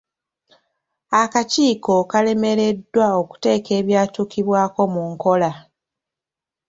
[1.21, 5.51] Akikiiko kalemereddwa okuteeka ebyatuukibwako mu nkola.